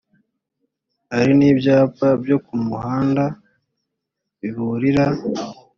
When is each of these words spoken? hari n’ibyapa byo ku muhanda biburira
hari 1.13 1.31
n’ibyapa 1.39 2.07
byo 2.23 2.37
ku 2.45 2.53
muhanda 2.65 3.23
biburira 4.39 5.05